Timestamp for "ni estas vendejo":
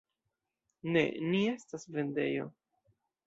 1.33-2.47